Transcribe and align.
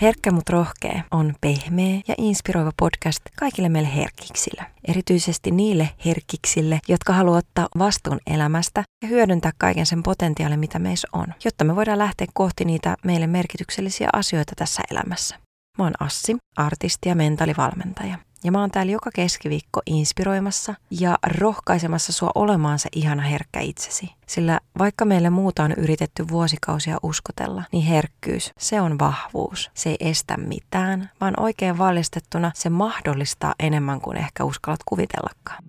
Herkkä 0.02 0.32
mut 0.32 0.48
rohkea 0.48 1.02
on 1.10 1.34
pehmeä 1.40 2.00
ja 2.08 2.14
inspiroiva 2.18 2.72
podcast 2.78 3.20
kaikille 3.38 3.68
meille 3.68 3.94
herkiksille. 3.94 4.66
Erityisesti 4.88 5.50
niille 5.50 5.90
herkiksille, 6.04 6.80
jotka 6.88 7.12
haluavat 7.12 7.44
ottaa 7.44 7.68
vastuun 7.78 8.20
elämästä 8.26 8.82
ja 9.02 9.08
hyödyntää 9.08 9.52
kaiken 9.58 9.86
sen 9.86 10.02
potentiaalin, 10.02 10.60
mitä 10.60 10.78
meissä 10.78 11.08
on, 11.12 11.26
jotta 11.44 11.64
me 11.64 11.76
voidaan 11.76 11.98
lähteä 11.98 12.26
kohti 12.34 12.64
niitä 12.64 12.96
meille 13.04 13.26
merkityksellisiä 13.26 14.08
asioita 14.12 14.52
tässä 14.56 14.82
elämässä. 14.90 15.36
Mä 15.78 15.84
oon 15.84 15.94
Assi, 16.00 16.36
artisti 16.56 17.08
ja 17.08 17.14
mentaalivalmentaja. 17.14 18.18
Ja 18.44 18.52
mä 18.52 18.60
oon 18.60 18.70
täällä 18.70 18.92
joka 18.92 19.10
keskiviikko 19.14 19.82
inspiroimassa 19.86 20.74
ja 20.90 21.18
rohkaisemassa 21.26 22.12
sua 22.12 22.30
olemaan 22.34 22.78
se 22.78 22.88
ihana 22.96 23.22
herkkä 23.22 23.60
itsesi. 23.60 24.10
Sillä 24.26 24.60
vaikka 24.78 25.04
meille 25.04 25.30
muuta 25.30 25.64
on 25.64 25.72
yritetty 25.72 26.28
vuosikausia 26.28 26.98
uskotella, 27.02 27.62
niin 27.72 27.84
herkkyys, 27.84 28.52
se 28.58 28.80
on 28.80 28.98
vahvuus. 28.98 29.70
Se 29.74 29.90
ei 29.90 29.96
estä 30.00 30.36
mitään, 30.36 31.10
vaan 31.20 31.34
oikein 31.40 31.78
valistettuna 31.78 32.52
se 32.54 32.70
mahdollistaa 32.70 33.54
enemmän 33.60 34.00
kuin 34.00 34.16
ehkä 34.16 34.44
uskallat 34.44 34.80
kuvitellakaan. 34.84 35.64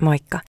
Moikka! 0.00 0.40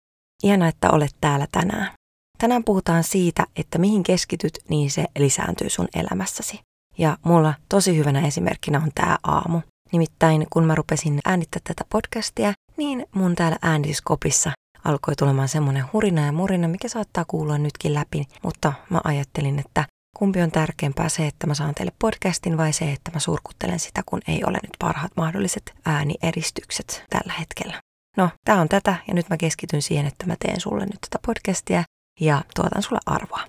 Ihanaa, 0.44 0.68
että 0.68 0.92
olet 0.92 1.16
täällä 1.22 1.48
tänään. 1.52 1.92
Tänään 2.38 2.64
puhutaan 2.64 3.04
siitä, 3.04 3.46
että 3.56 3.78
mihin 3.78 4.04
keskityt, 4.04 4.60
niin 4.70 4.92
se 4.92 5.06
lisääntyy 5.20 5.70
sun 5.70 5.88
elämässäsi. 5.96 6.60
Ja 6.98 7.18
mulla 7.24 7.54
tosi 7.70 7.98
hyvänä 7.98 8.28
esimerkkinä 8.28 8.82
on 8.84 8.92
tämä 8.96 9.18
aamu. 9.24 9.62
Nimittäin 9.92 10.48
kun 10.50 10.66
mä 10.66 10.76
rupesin 10.76 11.20
äänittää 11.26 11.62
tätä 11.64 11.84
podcastia, 11.90 12.54
niin 12.78 13.06
mun 13.16 13.36
täällä 13.36 13.58
äänityskopissa 13.62 14.52
alkoi 14.84 15.16
tulemaan 15.16 15.48
semmoinen 15.48 15.86
hurina 15.94 16.26
ja 16.26 16.32
murina, 16.32 16.68
mikä 16.68 16.88
saattaa 16.88 17.26
kuulua 17.28 17.58
nytkin 17.58 17.94
läpi, 17.94 18.26
mutta 18.44 18.74
mä 18.90 19.02
ajattelin, 19.04 19.60
että 19.60 19.86
kumpi 20.18 20.42
on 20.42 20.52
tärkeämpää 20.52 21.10
se, 21.10 21.28
että 21.28 21.48
mä 21.48 21.54
saan 21.54 21.76
teille 21.76 21.94
podcastin 22.00 22.58
vai 22.58 22.74
se, 22.74 22.92
että 22.92 23.12
mä 23.14 23.20
surkuttelen 23.20 23.80
sitä, 23.80 24.02
kun 24.06 24.22
ei 24.28 24.44
ole 24.48 24.58
nyt 24.64 24.72
parhaat 24.80 25.12
mahdolliset 25.18 25.74
ääniedistykset 25.86 27.04
tällä 27.10 27.34
hetkellä. 27.40 27.82
No, 28.18 28.30
tää 28.46 28.62
on 28.62 28.70
tätä 28.70 28.96
ja 29.08 29.14
nyt 29.14 29.30
mä 29.30 29.38
keskityn 29.38 29.82
siihen, 29.82 30.06
että 30.06 30.26
mä 30.26 30.36
teen 30.40 30.62
sulle 30.62 30.86
nyt 30.86 31.02
tätä 31.02 31.20
podcastia 31.26 31.84
ja 32.20 32.44
tuotan 32.56 32.84
sulle 32.84 33.00
arvoa. 33.06 33.42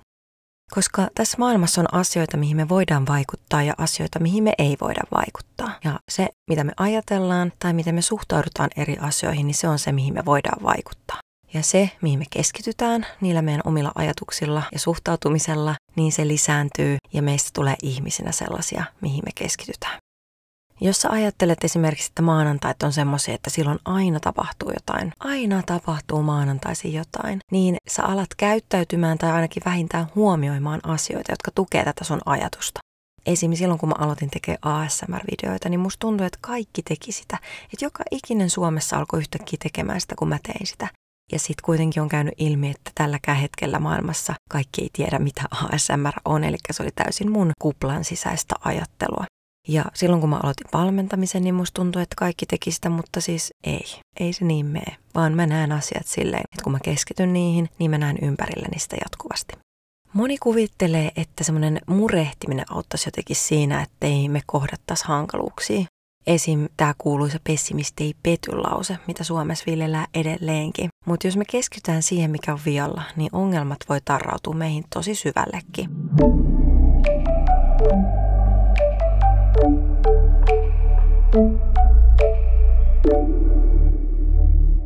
Koska 0.71 1.07
tässä 1.15 1.37
maailmassa 1.39 1.81
on 1.81 1.93
asioita, 1.93 2.37
mihin 2.37 2.57
me 2.57 2.69
voidaan 2.69 3.07
vaikuttaa 3.07 3.63
ja 3.63 3.73
asioita, 3.77 4.19
mihin 4.19 4.43
me 4.43 4.53
ei 4.57 4.77
voida 4.81 5.01
vaikuttaa. 5.11 5.79
Ja 5.83 5.99
se, 6.11 6.29
mitä 6.49 6.63
me 6.63 6.71
ajatellaan 6.77 7.53
tai 7.59 7.73
miten 7.73 7.95
me 7.95 8.01
suhtaudutaan 8.01 8.69
eri 8.77 8.97
asioihin, 9.01 9.47
niin 9.47 9.55
se 9.55 9.67
on 9.67 9.79
se, 9.79 9.91
mihin 9.91 10.13
me 10.13 10.25
voidaan 10.25 10.63
vaikuttaa. 10.63 11.19
Ja 11.53 11.63
se, 11.63 11.91
mihin 12.01 12.19
me 12.19 12.25
keskitytään 12.29 13.05
niillä 13.21 13.41
meidän 13.41 13.61
omilla 13.65 13.91
ajatuksilla 13.95 14.63
ja 14.71 14.79
suhtautumisella, 14.79 15.75
niin 15.95 16.11
se 16.11 16.27
lisääntyy 16.27 16.97
ja 17.13 17.21
meistä 17.21 17.49
tulee 17.53 17.75
ihmisinä 17.83 18.31
sellaisia, 18.31 18.83
mihin 19.01 19.23
me 19.25 19.31
keskitytään. 19.35 19.97
Jos 20.81 21.01
sä 21.01 21.09
ajattelet 21.09 21.63
esimerkiksi, 21.63 22.07
että 22.11 22.21
maanantait 22.21 22.83
on 22.83 22.93
semmoisia, 22.93 23.35
että 23.35 23.49
silloin 23.49 23.79
aina 23.85 24.19
tapahtuu 24.19 24.71
jotain, 24.71 25.13
aina 25.19 25.63
tapahtuu 25.65 26.23
maanantaisin 26.23 26.93
jotain, 26.93 27.39
niin 27.51 27.77
sä 27.89 28.03
alat 28.03 28.35
käyttäytymään 28.37 29.17
tai 29.17 29.31
ainakin 29.31 29.63
vähintään 29.65 30.07
huomioimaan 30.15 30.79
asioita, 30.83 31.31
jotka 31.31 31.51
tukee 31.55 31.83
tätä 31.83 32.03
sun 32.03 32.21
ajatusta. 32.25 32.79
Esimerkiksi 33.25 33.61
silloin, 33.61 33.79
kun 33.79 33.89
mä 33.89 33.95
aloitin 33.99 34.29
tekemään 34.29 34.59
ASMR-videoita, 34.61 35.69
niin 35.69 35.79
musta 35.79 35.99
tuntui, 35.99 36.27
että 36.27 36.39
kaikki 36.41 36.81
teki 36.81 37.11
sitä. 37.11 37.37
Että 37.73 37.85
joka 37.85 38.03
ikinen 38.11 38.49
Suomessa 38.49 38.97
alkoi 38.97 39.19
yhtäkkiä 39.19 39.57
tekemään 39.63 40.01
sitä, 40.01 40.15
kun 40.15 40.29
mä 40.29 40.39
tein 40.43 40.67
sitä. 40.67 40.87
Ja 41.31 41.39
sitten 41.39 41.65
kuitenkin 41.65 42.03
on 42.03 42.09
käynyt 42.09 42.33
ilmi, 42.37 42.69
että 42.69 42.91
tälläkään 42.95 43.37
hetkellä 43.37 43.79
maailmassa 43.79 44.33
kaikki 44.49 44.81
ei 44.81 44.89
tiedä, 44.93 45.19
mitä 45.19 45.41
ASMR 45.51 46.13
on, 46.25 46.43
eli 46.43 46.57
se 46.71 46.83
oli 46.83 46.91
täysin 46.95 47.31
mun 47.31 47.51
kuplan 47.61 48.03
sisäistä 48.03 48.55
ajattelua. 48.59 49.25
Ja 49.67 49.85
silloin 49.93 50.21
kun 50.21 50.29
mä 50.29 50.39
aloitin 50.43 50.67
valmentamisen, 50.73 51.43
niin 51.43 51.55
musta 51.55 51.81
tuntui, 51.81 52.01
että 52.01 52.15
kaikki 52.17 52.45
teki 52.45 52.71
sitä, 52.71 52.89
mutta 52.89 53.21
siis 53.21 53.53
ei. 53.63 53.85
Ei 54.19 54.33
se 54.33 54.45
niin 54.45 54.65
mene, 54.65 54.97
vaan 55.15 55.33
mä 55.33 55.45
näen 55.45 55.71
asiat 55.71 56.07
silleen, 56.07 56.43
että 56.53 56.63
kun 56.63 56.71
mä 56.71 56.79
keskityn 56.83 57.33
niihin, 57.33 57.69
niin 57.79 57.91
mä 57.91 57.97
näen 57.97 58.17
ympärillä 58.21 58.67
niistä 58.71 58.95
jatkuvasti. 59.05 59.53
Moni 60.13 60.37
kuvittelee, 60.37 61.11
että 61.15 61.43
semmoinen 61.43 61.81
murehtiminen 61.87 62.65
auttaisi 62.69 63.07
jotenkin 63.07 63.35
siinä, 63.35 63.81
ettei 63.81 64.29
me 64.29 64.41
kohdattaisi 64.45 65.05
hankaluuksia. 65.07 65.85
Esim. 66.27 66.67
tämä 66.77 66.93
kuuluisa 66.97 67.39
pessimisti 67.43 68.03
ei 68.03 68.13
pety 68.23 68.51
lause, 68.51 68.97
mitä 69.07 69.23
Suomessa 69.23 69.63
viljellään 69.67 70.07
edelleenkin. 70.13 70.89
Mutta 71.05 71.27
jos 71.27 71.37
me 71.37 71.43
keskitytään 71.51 72.03
siihen, 72.03 72.31
mikä 72.31 72.53
on 72.53 72.59
vialla, 72.65 73.01
niin 73.15 73.29
ongelmat 73.31 73.77
voi 73.89 73.99
tarrautua 74.05 74.53
meihin 74.53 74.83
tosi 74.93 75.15
syvällekin. 75.15 75.89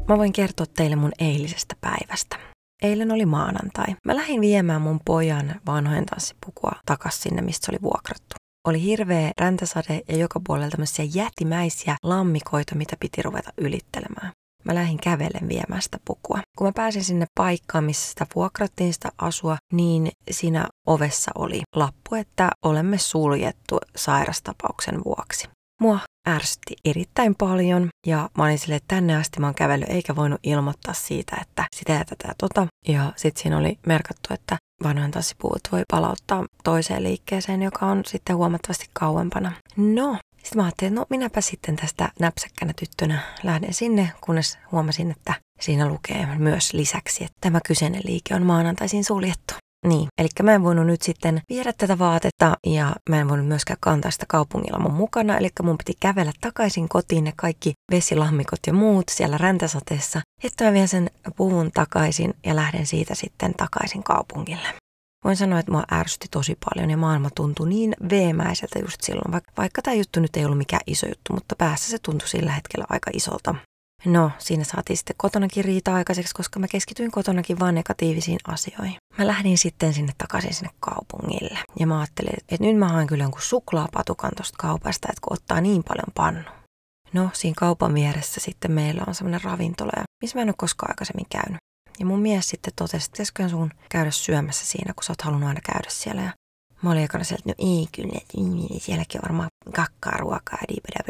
Mä 0.08 0.18
voin 0.18 0.34
kertoa 0.34 0.66
teille 0.66 0.96
mun 0.96 1.12
eilisestä 1.20 1.76
päivästä. 1.82 2.40
Eilen 2.82 3.12
oli 3.12 3.26
maanantai. 3.26 3.86
Mä 4.06 4.16
lähdin 4.16 4.42
viemään 4.42 4.82
mun 4.82 5.00
pojan 5.06 5.62
vanhojen 5.66 6.06
tanssipukua 6.06 6.72
takas 6.86 7.22
sinne, 7.22 7.42
mistä 7.42 7.66
se 7.66 7.72
oli 7.72 7.82
vuokrattu. 7.82 8.36
Oli 8.68 8.84
hirveä 8.84 9.32
räntäsade 9.40 10.02
ja 10.08 10.18
joka 10.18 10.42
puolella 10.48 10.70
tämmöisiä 10.70 11.06
jättimäisiä 11.14 11.96
lammikoita, 12.04 12.76
mitä 12.76 12.96
piti 13.00 13.22
ruveta 13.22 13.50
ylittelemään. 13.58 14.32
Mä 14.64 14.76
lähdin 14.76 14.98
kävellen 14.98 15.50
viemään 15.50 15.82
sitä 15.82 15.98
pukua. 16.06 16.40
Kun 16.58 16.68
mä 16.68 16.72
pääsin 16.76 17.04
sinne 17.04 17.26
paikkaan, 17.40 17.84
missä 17.84 18.10
sitä 18.10 18.26
vuokrattiin 18.36 18.94
sitä 18.94 19.10
asua, 19.18 19.58
niin 19.74 20.12
siinä 20.32 20.68
ovessa 20.88 21.32
oli 21.36 21.62
lappu, 21.76 22.16
että 22.16 22.50
olemme 22.66 22.98
suljettu 22.98 23.78
sairastapauksen 23.96 25.04
vuoksi. 25.06 25.48
Mua 25.82 26.00
ärsytti 26.30 26.76
erittäin 26.86 27.36
paljon 27.36 27.90
ja 28.08 28.30
mä 28.38 28.44
olin 28.44 28.60
silleen, 28.60 28.78
että 28.78 28.96
tänne 28.96 29.16
asti 29.16 29.40
mä 29.40 29.48
oon 29.48 29.56
kävellyt 29.56 29.90
eikä 29.90 30.16
voinut 30.16 30.40
ilmoittaa 30.44 30.94
siitä, 30.94 31.38
että 31.42 31.66
sitä 31.76 31.94
ja 31.94 32.06
tätä 32.06 32.34
tota. 32.38 32.68
Ja 32.88 33.14
sitten 33.16 33.44
siinä 33.44 33.58
oli 33.58 33.80
merkattu, 33.88 34.34
että 34.34 34.58
vanhojen 34.84 35.12
tassipuut 35.12 35.62
voi 35.72 35.84
palauttaa 35.92 36.46
toiseen 36.64 37.04
liikkeeseen, 37.04 37.62
joka 37.62 37.86
on 37.86 38.02
sitten 38.06 38.36
huomattavasti 38.36 38.86
kauempana. 38.94 39.52
No, 39.78 40.18
sitten 40.44 40.58
mä 40.58 40.64
ajattelin, 40.64 40.96
no 40.96 41.06
minäpä 41.10 41.42
sitten 41.42 41.76
tästä 41.76 42.10
näpsäkkänä 42.20 42.74
tyttönä 42.80 43.20
lähden 43.44 43.74
sinne, 43.74 44.12
kunnes 44.22 44.58
huomasin, 44.72 45.12
että 45.12 45.34
siinä 45.60 45.88
lukee 45.88 46.28
myös 46.38 46.74
lisäksi, 46.74 47.24
että 47.24 47.38
tämä 47.42 47.60
kyseinen 47.68 48.02
liike 48.06 48.36
on 48.36 48.46
maanantaisin 48.46 49.04
suljettu. 49.04 49.54
Niin, 49.88 50.08
eli 50.18 50.28
mä 50.44 50.54
en 50.54 50.64
voinut 50.64 50.86
nyt 50.86 51.02
sitten 51.02 51.42
viedä 51.50 51.74
tätä 51.74 52.00
vaatetta 52.00 52.58
ja 52.68 52.96
mä 53.10 53.20
en 53.20 53.30
voinut 53.30 53.48
myöskään 53.48 53.78
kantaa 53.80 54.12
sitä 54.12 54.26
kaupungilla 54.28 54.80
mun 54.80 54.94
mukana, 54.94 55.38
eli 55.38 55.50
mun 55.64 55.78
piti 55.78 55.94
kävellä 56.00 56.32
takaisin 56.42 56.90
kotiin 56.90 57.24
ne 57.24 57.34
kaikki 57.36 57.74
vesilammikot 57.92 58.60
ja 58.68 58.74
muut 58.74 59.10
siellä 59.10 59.38
räntäsateessa, 59.38 60.22
että 60.44 60.66
mä 60.66 60.74
vien 60.74 60.88
sen 60.88 61.10
puvun 61.36 61.72
takaisin 61.74 62.34
ja 62.46 62.56
lähden 62.56 62.86
siitä 62.86 63.16
sitten 63.16 63.54
takaisin 63.54 64.04
kaupungille. 64.04 64.68
Voin 65.26 65.38
sanoa, 65.38 65.60
että 65.60 65.72
mua 65.72 65.84
ärsytti 65.92 66.28
tosi 66.32 66.58
paljon 66.66 66.90
ja 66.90 66.98
maailma 66.98 67.30
tuntui 67.36 67.70
niin 67.70 67.94
veemäiseltä 68.10 68.80
just 68.80 69.02
silloin, 69.02 69.32
vaikka, 69.32 69.52
vaikka 69.58 69.82
tämä 69.82 69.96
juttu 69.96 70.20
nyt 70.20 70.38
ei 70.38 70.46
ollut 70.46 70.58
mikään 70.58 70.82
iso 70.88 71.08
juttu, 71.08 71.34
mutta 71.34 71.56
päässä 71.56 71.90
se 71.90 71.98
tuntui 72.00 72.28
sillä 72.28 72.52
hetkellä 72.52 72.86
aika 72.90 73.12
isolta. 73.14 73.56
No, 74.06 74.32
siinä 74.38 74.64
saatiin 74.64 74.98
sitten 74.98 75.16
kotonakin 75.18 75.66
riita 75.66 75.96
aikaiseksi, 75.96 76.36
koska 76.36 76.60
mä 76.60 76.68
keskityin 76.68 77.12
kotonakin 77.12 77.60
vain 77.60 77.76
negatiivisiin 77.76 78.40
asioihin. 78.48 78.96
Mä 79.18 79.28
lähdin 79.28 79.58
sitten 79.58 79.94
sinne 79.94 80.14
takaisin 80.18 80.54
sinne 80.54 80.70
kaupungille. 80.80 81.60
Ja 81.80 81.88
mä 81.88 82.00
ajattelin, 82.00 82.34
että 82.38 82.66
nyt 82.66 82.78
mä 82.78 82.88
haen 82.88 83.08
kyllä 83.08 83.24
jonkun 83.24 83.42
suklaapatukan 83.42 84.32
tosta 84.38 84.58
kaupasta, 84.58 85.08
että 85.10 85.22
kun 85.22 85.34
ottaa 85.34 85.62
niin 85.62 85.84
paljon 85.88 86.14
pannu. 86.16 86.50
No, 87.14 87.30
siinä 87.34 87.56
kaupan 87.58 87.94
vieressä 87.94 88.42
sitten 88.42 88.72
meillä 88.72 89.04
on 89.08 89.16
semmoinen 89.16 89.44
ravintola, 89.44 89.92
missä 90.22 90.38
mä 90.38 90.42
en 90.42 90.50
ole 90.50 90.56
koskaan 90.58 90.92
aikaisemmin 90.92 91.26
käynyt. 91.30 91.58
Ja 92.02 92.06
mun 92.06 92.20
mies 92.20 92.50
sitten 92.50 92.74
totesi, 92.76 93.06
että 93.06 93.12
pitäisiköhän 93.12 93.50
sun 93.50 93.72
käydä 93.90 94.12
syömässä 94.12 94.66
siinä, 94.66 94.94
kun 94.94 95.04
sä 95.04 95.12
oot 95.12 95.22
halunnut 95.22 95.48
aina 95.48 95.62
käydä 95.66 95.90
siellä. 95.90 96.22
Ja 96.22 96.34
mä 96.82 96.92
olin 96.92 97.04
ekana 97.04 97.24
sieltä, 97.24 97.44
että 97.50 97.64
no 97.64 97.70
ei 97.70 97.88
kyllä, 97.96 98.18
että 98.18 98.38
sielläkin 98.86 99.22
on 99.22 99.24
varmaan 99.24 99.50
kakkaa 99.76 100.18
ruokaa 100.18 100.60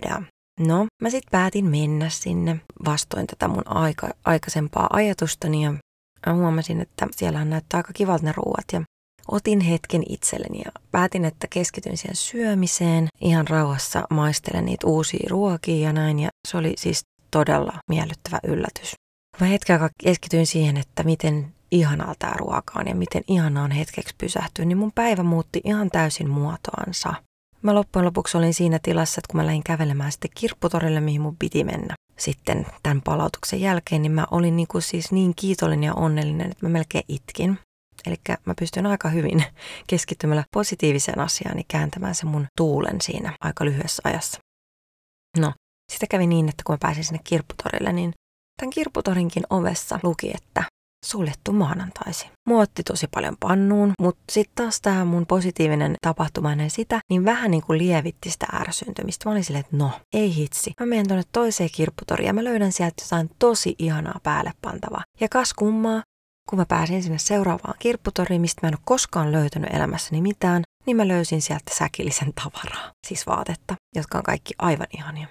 ja 0.06 0.22
No, 0.60 0.88
mä 1.02 1.10
sitten 1.10 1.32
päätin 1.32 1.66
mennä 1.66 2.10
sinne 2.10 2.62
vastoin 2.86 3.28
tätä 3.28 3.48
mun 3.48 3.68
aika, 3.68 4.10
aikaisempaa 4.26 4.88
ajatustani 4.94 5.64
ja 5.64 5.74
mä 6.26 6.34
huomasin, 6.34 6.82
että 6.82 7.08
siellä 7.12 7.46
näyttää 7.46 7.78
aika 7.78 7.94
kivalta 7.94 8.26
ne 8.26 8.34
ruuat 8.38 8.66
ja 8.74 8.82
otin 9.28 9.62
hetken 9.62 10.04
itselleni 10.10 10.62
ja 10.66 10.72
päätin, 10.92 11.26
että 11.26 11.48
keskityn 11.50 11.98
siihen 11.98 12.16
syömiseen. 12.16 13.08
Ihan 13.22 13.48
rauhassa 13.48 14.04
maistelen 14.10 14.66
niitä 14.66 14.88
uusia 14.88 15.28
ruokia 15.30 15.88
ja 15.88 15.94
näin 15.94 16.20
ja 16.20 16.30
se 16.48 16.58
oli 16.58 16.74
siis 16.78 17.02
todella 17.32 17.74
miellyttävä 17.90 18.40
yllätys. 18.44 19.01
Mä 19.42 19.48
hetken 19.48 19.74
aikaa 19.74 19.90
keskityin 20.04 20.48
siihen, 20.48 20.78
että 20.78 21.04
miten 21.04 21.54
ihanaa 21.72 22.16
tämä 22.20 22.34
ruoka 22.34 22.80
on 22.80 22.88
ja 22.88 22.96
miten 22.96 23.24
ihanaa 23.28 23.64
on 23.64 23.72
hetkeksi 23.72 24.16
pysähtyä, 24.18 24.66
niin 24.66 24.78
mun 24.78 24.92
päivä 24.96 25.24
muutti 25.24 25.62
ihan 25.64 25.90
täysin 25.90 26.30
muotoansa. 26.30 27.14
Mä 27.62 27.76
loppujen 27.76 28.06
lopuksi 28.06 28.38
olin 28.38 28.54
siinä 28.54 28.80
tilassa, 28.84 29.20
että 29.20 29.32
kun 29.32 29.38
mä 29.38 29.46
lähdin 29.46 29.64
kävelemään 29.64 30.12
sitten 30.12 30.32
kirpputorille, 30.36 31.00
mihin 31.00 31.22
mun 31.22 31.38
piti 31.38 31.64
mennä 31.64 31.96
sitten 32.18 32.66
tämän 32.84 33.02
palautuksen 33.02 33.62
jälkeen, 33.62 34.02
niin 34.02 34.12
mä 34.12 34.28
olin 34.32 34.56
niin 34.56 34.68
kuin 34.68 34.82
siis 34.82 35.12
niin 35.12 35.34
kiitollinen 35.36 35.88
ja 35.88 35.94
onnellinen, 35.94 36.52
että 36.52 36.66
mä 36.66 36.70
melkein 36.70 37.06
itkin. 37.08 37.60
Eli 38.06 38.16
mä 38.46 38.54
pystyn 38.60 38.86
aika 38.86 39.10
hyvin 39.10 39.44
keskittymällä 39.90 40.44
positiiviseen 40.54 41.20
asiaan 41.20 41.56
niin 41.56 41.66
kääntämään 41.68 42.16
sen 42.16 42.30
mun 42.30 42.46
tuulen 42.58 43.02
siinä 43.02 43.34
aika 43.42 43.66
lyhyessä 43.66 44.02
ajassa. 44.06 44.40
No, 45.38 45.54
sitten 45.92 46.10
kävi 46.10 46.28
niin, 46.28 46.50
että 46.50 46.64
kun 46.66 46.74
mä 46.74 46.78
pääsin 46.82 47.04
sinne 47.04 47.20
kirpputorille, 47.24 47.94
niin 47.94 48.14
tämän 48.62 48.70
kirpputorinkin 48.70 49.44
ovessa 49.50 50.00
luki, 50.04 50.32
että 50.36 50.64
suljettu 51.06 51.54
maanantaisi. 51.54 52.30
Muotti 52.48 52.84
tosi 52.84 53.08
paljon 53.08 53.38
pannuun, 53.40 53.92
mutta 54.02 54.24
sitten 54.30 54.66
taas 54.66 54.82
tämä 54.82 55.06
mun 55.06 55.26
positiivinen 55.26 55.96
tapahtuma 56.02 56.52
ennen 56.52 56.70
sitä, 56.70 57.00
niin 57.10 57.26
vähän 57.26 57.52
niin 57.52 57.64
kuin 57.64 57.78
lievitti 57.80 58.30
sitä 58.30 58.46
ärsyntymistä. 58.54 59.30
Mä 59.30 59.32
olin 59.32 59.44
silleen, 59.44 59.66
että 59.66 59.78
no, 59.78 59.92
ei 60.14 60.36
hitsi. 60.36 60.72
Mä 60.80 60.86
menen 60.86 61.08
tuonne 61.08 61.24
toiseen 61.32 61.70
kirpputoriin 61.74 62.28
ja 62.28 62.34
mä 62.34 62.44
löydän 62.44 62.72
sieltä 62.72 63.04
jotain 63.04 63.30
tosi 63.40 63.76
ihanaa 63.80 64.20
päälle 64.24 64.52
pantavaa. 64.62 65.04
Ja 65.20 65.30
kas 65.30 65.54
kummaa, 65.54 66.04
kun 66.50 66.60
mä 66.60 66.66
pääsin 66.66 67.04
sinne 67.04 67.18
seuraavaan 67.18 67.76
kirpputoriin, 67.80 68.42
mistä 68.42 68.60
mä 68.64 68.68
en 68.68 68.76
ole 68.76 68.82
koskaan 68.86 69.32
löytänyt 69.32 69.74
elämässäni 69.74 70.22
mitään, 70.22 70.62
niin 70.86 70.98
mä 70.98 71.08
löysin 71.08 71.42
sieltä 71.42 71.72
säkillisen 71.78 72.34
tavaraa, 72.34 72.92
siis 73.08 73.28
vaatetta, 73.28 73.76
jotka 73.96 74.18
on 74.18 74.24
kaikki 74.24 74.54
aivan 74.60 74.88
ihania. 74.98 75.28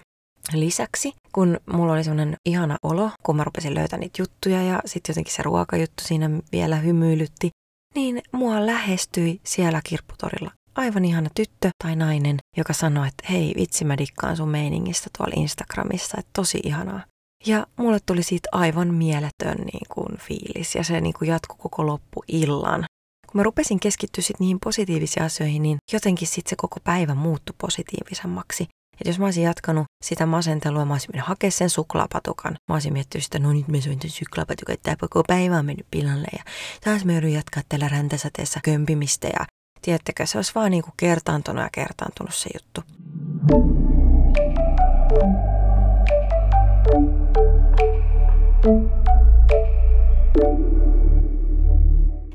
Lisäksi, 0.52 1.12
kun 1.32 1.61
mulla 1.73 1.93
oli 1.93 2.05
semmoinen 2.05 2.35
ihana 2.49 2.76
olo, 2.82 3.11
kun 3.23 3.37
mä 3.37 3.44
rupesin 3.44 3.75
löytämään 3.75 4.00
niitä 4.00 4.23
juttuja 4.23 4.62
ja 4.62 4.82
sitten 4.85 5.12
jotenkin 5.12 5.35
se 5.35 5.43
ruokajuttu 5.43 6.05
siinä 6.06 6.31
vielä 6.52 6.76
hymyilytti, 6.76 7.50
niin 7.94 8.23
mua 8.32 8.67
lähestyi 8.67 9.41
siellä 9.44 9.81
kirpputorilla 9.85 10.50
aivan 10.75 11.05
ihana 11.05 11.31
tyttö 11.35 11.70
tai 11.85 11.97
nainen, 11.97 12.37
joka 12.56 12.73
sanoi, 12.73 13.08
että 13.08 13.25
hei 13.31 13.55
vitsi 13.56 13.85
mä 13.85 13.99
dikkaan 13.99 14.37
sun 14.37 14.49
meiningistä 14.49 15.11
tuolla 15.19 15.35
Instagramissa, 15.37 16.17
että 16.19 16.31
tosi 16.32 16.61
ihanaa. 16.64 17.00
Ja 17.47 17.67
mulle 17.76 17.99
tuli 18.06 18.23
siitä 18.23 18.49
aivan 18.52 18.94
mieletön 18.94 19.58
niin 19.58 19.87
kuin, 19.88 20.19
fiilis 20.19 20.75
ja 20.75 20.85
se 20.85 21.00
niin 21.00 21.14
kuin 21.19 21.29
jatkui 21.29 21.56
koko 21.58 21.87
loppu 21.87 22.25
illan. 22.29 22.85
Kun 23.26 23.38
mä 23.38 23.43
rupesin 23.43 23.81
keskittyä 23.81 24.23
sit 24.23 24.41
niihin 24.41 24.61
positiivisiin 24.61 25.26
asioihin, 25.26 25.62
niin 25.62 25.76
jotenkin 25.93 26.29
sitten 26.29 26.50
se 26.50 26.56
koko 26.56 26.81
päivä 26.85 27.14
muuttui 27.14 27.55
positiivisemmaksi. 27.58 28.69
Et 29.00 29.06
jos 29.06 29.19
mä 29.19 29.25
olisin 29.25 29.44
jatkanut 29.44 29.85
sitä 30.05 30.26
masentelua, 30.26 30.85
mä 30.85 30.94
olisin 30.94 31.11
mennyt 31.12 31.29
hakemaan 31.29 31.52
sen 31.52 31.70
suklaapatukan. 31.70 32.56
Mä 32.69 32.75
olisin 32.75 32.93
miettinyt 32.93 33.25
sitä, 33.25 33.38
no 33.38 33.52
nyt 33.52 33.69
mä 33.69 33.81
söin 33.81 33.99
tämän 33.99 34.11
suklaapatukan, 34.11 34.73
että 34.73 34.85
tämä 34.85 34.97
koko 35.00 35.23
päivä 35.26 35.58
on 35.58 35.67
mennyt 35.67 35.87
pilalle. 35.91 36.29
Ja 36.32 36.44
taas 36.85 37.05
mä 37.05 37.12
joudun 37.12 37.32
jatkaa 37.32 37.62
tällä 37.69 37.88
räntäsateessa 37.88 38.61
kömpimistä. 38.64 39.29
Ja 39.29 39.47
tiedättekö, 39.82 40.26
se 40.26 40.38
olisi 40.38 40.52
vaan 40.55 40.70
niin 40.70 40.82
kuin 40.82 40.94
kertaantunut 40.97 41.62
ja 41.62 41.70
kertaantunut 41.73 42.35
se 42.35 42.50
juttu. 42.55 42.81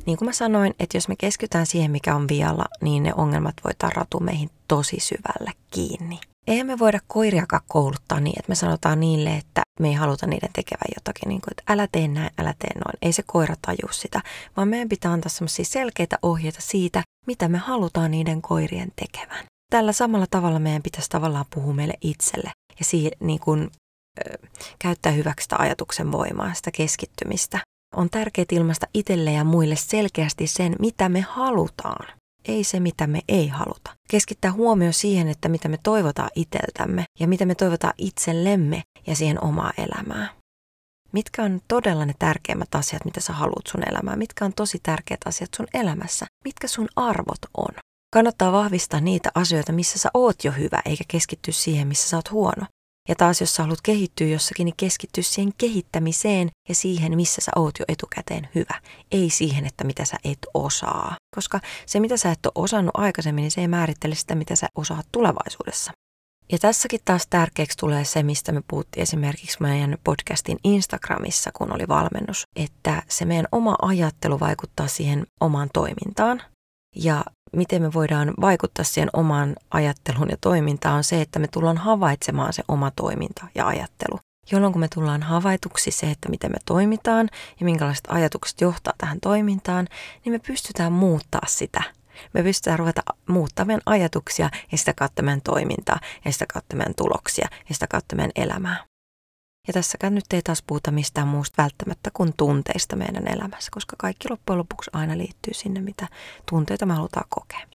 Niin 0.06 0.18
kuin 0.18 0.30
mä 0.30 0.34
sanoin, 0.34 0.76
että 0.80 0.98
jos 0.98 1.08
me 1.08 1.16
keskitytään 1.16 1.66
siihen, 1.66 1.92
mikä 1.92 2.16
on 2.16 2.28
vialla, 2.28 2.66
niin 2.82 3.04
ne 3.04 3.14
ongelmat 3.14 3.56
voi 3.64 3.74
tarrautua 3.78 4.22
meihin 4.22 4.50
tosi 4.68 5.00
syvälle 5.00 5.52
kiinni. 5.72 6.20
Eihän 6.48 6.68
me 6.68 6.80
voida 6.80 7.00
koiriakaan 7.08 7.62
kouluttaa 7.68 8.20
niin, 8.20 8.40
että 8.40 8.50
me 8.50 8.56
sanotaan 8.56 9.00
niille, 9.00 9.36
että 9.36 9.62
me 9.80 9.88
ei 9.88 9.94
haluta 9.94 10.28
niiden 10.28 10.50
tekevän 10.54 10.92
jotakin, 10.96 11.30
niin 11.30 11.42
kuin, 11.42 11.52
että 11.52 11.74
älä 11.74 11.88
tee 11.92 12.08
näin, 12.08 12.30
älä 12.38 12.54
tee 12.60 12.74
noin. 12.76 12.98
Ei 13.02 13.14
se 13.14 13.24
koira 13.26 13.56
taju 13.62 13.92
sitä, 13.92 14.22
vaan 14.58 14.68
meidän 14.68 14.90
pitää 14.90 15.12
antaa 15.12 15.30
sellaisia 15.30 15.66
selkeitä 15.66 16.20
ohjeita 16.22 16.62
siitä, 16.62 17.02
mitä 17.28 17.48
me 17.48 17.58
halutaan 17.58 18.12
niiden 18.12 18.42
koirien 18.42 18.92
tekevän. 18.96 19.46
Tällä 19.72 19.92
samalla 19.94 20.26
tavalla 20.32 20.60
meidän 20.60 20.84
pitäisi 20.84 21.10
tavallaan 21.10 21.46
puhua 21.56 21.74
meille 21.74 21.94
itselle 22.02 22.52
ja 22.80 22.86
siihen, 22.86 23.12
niin 23.20 23.40
kuin, 23.40 23.70
ö, 24.28 24.38
käyttää 24.80 25.12
hyväksi 25.12 25.44
sitä 25.44 25.56
ajatuksen 25.60 26.12
voimaa, 26.12 26.54
sitä 26.54 26.72
keskittymistä. 26.72 27.60
On 27.96 28.10
tärkeää 28.10 28.46
ilmaista 28.52 28.88
itselle 28.94 29.32
ja 29.32 29.44
muille 29.44 29.76
selkeästi 29.76 30.48
sen, 30.48 30.76
mitä 30.80 31.10
me 31.10 31.22
halutaan 31.22 32.08
ei 32.48 32.64
se, 32.64 32.80
mitä 32.80 33.08
me 33.08 33.22
ei 33.28 33.48
haluta. 33.48 33.96
Keskittää 34.10 34.52
huomio 34.52 34.92
siihen, 34.92 35.28
että 35.28 35.50
mitä 35.50 35.70
me 35.70 35.78
toivotaan 35.84 36.30
iteltämme 36.36 37.06
ja 37.20 37.28
mitä 37.28 37.46
me 37.46 37.56
toivotaan 37.56 37.94
itsellemme 37.98 38.82
ja 39.08 39.16
siihen 39.16 39.44
omaa 39.44 39.74
elämää. 39.78 40.30
Mitkä 41.12 41.44
on 41.44 41.62
todella 41.68 42.06
ne 42.06 42.14
tärkeimmät 42.20 42.76
asiat, 42.76 43.06
mitä 43.06 43.22
sä 43.22 43.34
haluat 43.34 43.68
sun 43.68 43.84
elämään? 43.90 44.20
Mitkä 44.20 44.46
on 44.46 44.54
tosi 44.54 44.80
tärkeät 44.84 45.22
asiat 45.26 45.50
sun 45.58 45.68
elämässä? 45.74 46.26
Mitkä 46.46 46.68
sun 46.68 46.88
arvot 46.96 47.40
on? 47.58 47.76
Kannattaa 48.14 48.52
vahvistaa 48.52 49.02
niitä 49.02 49.32
asioita, 49.36 49.72
missä 49.72 50.00
sä 50.00 50.10
oot 50.14 50.44
jo 50.44 50.52
hyvä, 50.52 50.82
eikä 50.86 51.04
keskittyä 51.08 51.54
siihen, 51.54 51.88
missä 51.88 52.10
sä 52.10 52.18
oot 52.18 52.32
huono. 52.32 52.66
Ja 53.10 53.16
taas 53.16 53.42
jos 53.42 53.56
sä 53.56 53.64
haluat 53.64 53.82
kehittyä 53.82 54.28
jossakin, 54.28 54.66
niin 54.66 54.76
keskitty 54.78 55.24
siihen 55.24 55.54
kehittämiseen 55.58 56.50
ja 56.70 56.76
siihen, 56.76 57.16
missä 57.16 57.42
sä 57.42 57.52
oot 57.56 57.80
jo 57.80 57.86
etukäteen 57.88 58.50
hyvä. 58.56 58.82
Ei 59.12 59.30
siihen, 59.30 59.66
että 59.66 59.84
mitä 59.84 60.06
sä 60.06 60.18
et 60.24 60.40
osaa. 60.54 61.16
Koska 61.36 61.60
se, 61.86 62.00
mitä 62.00 62.18
sä 62.18 62.32
et 62.32 62.46
ole 62.46 62.52
osannut 62.56 62.98
aikaisemmin, 62.98 63.42
niin 63.42 63.52
se 63.52 63.62
ei 63.62 63.68
määrittele 63.68 64.16
sitä, 64.16 64.36
mitä 64.36 64.56
sä 64.56 64.68
osaat 64.76 65.08
tulevaisuudessa. 65.12 65.92
Ja 66.52 66.60
tässäkin 66.60 67.00
taas 67.06 67.28
tärkeäksi 67.28 67.78
tulee 67.78 68.06
se, 68.06 68.24
mistä 68.24 68.52
me 68.52 68.62
puhuttiin 68.68 69.04
esimerkiksi 69.04 69.58
meidän 69.60 69.98
podcastin 70.04 70.58
Instagramissa, 70.64 71.52
kun 71.52 71.74
oli 71.74 71.88
valmennus, 71.88 72.44
että 72.56 73.04
se 73.08 73.26
meidän 73.26 73.48
oma 73.52 73.76
ajattelu 73.82 74.40
vaikuttaa 74.40 74.88
siihen 74.88 75.28
omaan 75.42 75.70
toimintaan. 75.74 76.42
Ja 76.96 77.26
miten 77.56 77.82
me 77.82 77.94
voidaan 77.94 78.34
vaikuttaa 78.42 78.86
siihen 78.86 79.10
omaan 79.14 79.56
ajatteluun 79.72 80.30
ja 80.30 80.38
toimintaan 80.42 80.96
on 80.96 81.04
se, 81.04 81.22
että 81.22 81.40
me 81.40 81.48
tullaan 81.48 81.78
havaitsemaan 81.78 82.54
se 82.54 82.64
oma 82.68 82.92
toiminta 82.92 83.48
ja 83.56 83.68
ajattelu. 83.68 84.20
Jolloin 84.52 84.74
kun 84.74 84.80
me 84.80 84.88
tullaan 84.96 85.24
havaituksi 85.24 85.92
se, 85.92 86.12
että 86.12 86.30
miten 86.30 86.52
me 86.52 86.58
toimitaan 86.66 87.30
ja 87.60 87.66
minkälaiset 87.66 88.06
ajatukset 88.08 88.62
johtaa 88.62 88.94
tähän 88.98 89.20
toimintaan, 89.20 89.88
niin 90.26 90.34
me 90.34 90.40
pystytään 90.40 90.94
muuttaa 90.94 91.42
sitä. 91.48 91.84
Me 92.34 92.44
pystytään 92.44 92.80
ruveta 92.80 93.02
muuttamaan 93.30 93.82
ajatuksia 93.86 94.50
ja 94.72 94.78
sitä 94.78 94.94
kautta 94.94 95.22
meidän 95.22 95.42
toimintaa 95.42 96.00
ja 96.26 96.32
sitä 96.32 96.46
kautta 96.54 96.76
meidän 96.76 96.96
tuloksia 96.96 97.48
ja 97.70 97.74
sitä 97.74 97.88
kautta 97.88 98.16
meidän 98.16 98.32
elämää. 98.36 98.86
Ja 99.68 99.74
tässäkään 99.74 100.16
nyt 100.16 100.34
ei 100.34 100.42
taas 100.42 100.64
puhuta 100.68 100.92
mistään 100.92 101.28
muusta 101.28 101.64
välttämättä 101.64 102.12
kuin 102.14 102.34
tunteista 102.38 102.96
meidän 102.96 103.28
elämässä, 103.28 103.72
koska 103.72 103.96
kaikki 104.00 104.30
loppujen 104.30 104.60
lopuksi 104.60 104.92
aina 104.94 105.18
liittyy 105.18 105.54
sinne, 105.54 105.82
mitä 105.82 106.08
tunteita 106.50 106.86
me 106.86 106.94
halutaan 106.94 107.28
kokea. 107.30 107.68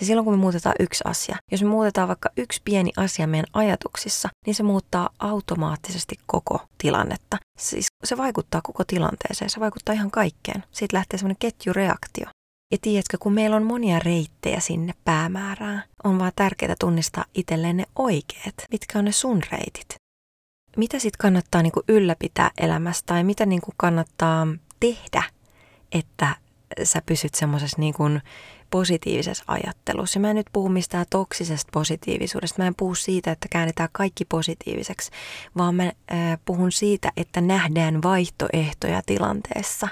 Ja 0.00 0.06
silloin 0.06 0.24
kun 0.24 0.34
me 0.34 0.40
muutetaan 0.40 0.74
yksi 0.80 1.04
asia, 1.06 1.36
jos 1.52 1.62
me 1.62 1.68
muutetaan 1.68 2.08
vaikka 2.08 2.28
yksi 2.36 2.62
pieni 2.64 2.92
asia 2.96 3.26
meidän 3.26 3.50
ajatuksissa, 3.52 4.28
niin 4.46 4.54
se 4.54 4.62
muuttaa 4.62 5.10
automaattisesti 5.18 6.16
koko 6.26 6.60
tilannetta. 6.78 7.36
Siis 7.58 7.86
se 8.04 8.16
vaikuttaa 8.16 8.60
koko 8.62 8.84
tilanteeseen, 8.84 9.50
se 9.50 9.60
vaikuttaa 9.60 9.92
ihan 9.94 10.10
kaikkeen. 10.10 10.64
Siitä 10.72 10.96
lähtee 10.96 11.18
semmoinen 11.18 11.38
ketjureaktio. 11.38 12.26
Ja 12.72 12.78
tiedätkö, 12.82 13.16
kun 13.20 13.32
meillä 13.32 13.56
on 13.56 13.62
monia 13.62 13.98
reittejä 13.98 14.60
sinne 14.60 14.94
päämäärään, 15.04 15.84
on 16.04 16.18
vaan 16.18 16.32
tärkeää 16.36 16.74
tunnistaa 16.80 17.24
itselleen 17.34 17.76
ne 17.76 17.84
oikeat, 17.96 18.54
mitkä 18.70 18.98
on 18.98 19.04
ne 19.04 19.12
sun 19.12 19.40
reitit 19.52 20.07
mitä 20.76 20.98
sitten 20.98 21.18
kannattaa 21.18 21.62
niin 21.62 21.72
kuin 21.72 21.84
ylläpitää 21.88 22.50
elämässä 22.58 23.02
tai 23.06 23.24
mitä 23.24 23.46
niin 23.46 23.60
kuin 23.60 23.74
kannattaa 23.76 24.46
tehdä, 24.80 25.22
että 25.92 26.36
sä 26.82 27.02
pysyt 27.06 27.34
semmoisessa 27.34 27.80
niin 27.80 27.94
kuin 27.94 28.22
positiivisessa 28.70 29.44
ajattelussa. 29.46 30.18
Ja 30.18 30.20
mä 30.20 30.30
en 30.30 30.36
nyt 30.36 30.46
puhu 30.52 30.68
mistään 30.68 31.06
toksisesta 31.10 31.70
positiivisuudesta. 31.72 32.62
Mä 32.62 32.66
en 32.66 32.74
puhu 32.74 32.94
siitä, 32.94 33.30
että 33.32 33.48
käännetään 33.50 33.88
kaikki 33.92 34.24
positiiviseksi, 34.24 35.10
vaan 35.56 35.74
mä 35.74 35.92
puhun 36.44 36.72
siitä, 36.72 37.12
että 37.16 37.40
nähdään 37.40 38.02
vaihtoehtoja 38.02 39.02
tilanteessa. 39.06 39.88